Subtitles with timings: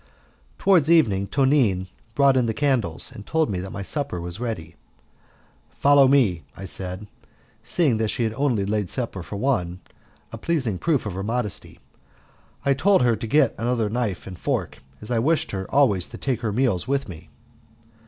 [0.57, 4.75] Towards evening Tonine brought in the candles, and told me that my supper was ready.
[5.69, 7.05] "Follow me," I said.
[7.63, 9.79] Seeing that she had only laid supper for one
[10.31, 11.77] a pleasing proof of her modesty,
[12.65, 16.17] I told her to get another knife and fork, as I wished her always to
[16.17, 17.29] take her meals with me.